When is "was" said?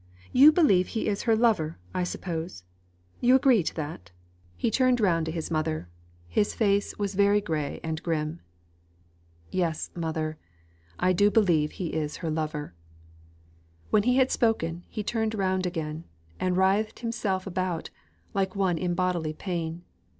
6.97-7.13